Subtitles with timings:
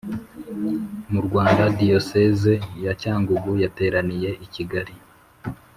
[1.11, 2.53] Mu Rwanda Diyoseze
[2.83, 4.93] ya Cyangugu yateraniye I Kigali